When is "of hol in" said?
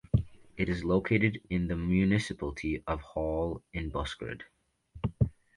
2.87-3.91